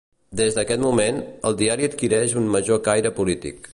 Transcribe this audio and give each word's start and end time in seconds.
Des 0.39 0.55
d'aquest 0.57 0.81
moment, 0.85 1.19
el 1.49 1.57
diari 1.59 1.87
adquireix 1.89 2.35
un 2.43 2.49
major 2.57 2.81
caire 2.89 3.13
polític. 3.21 3.67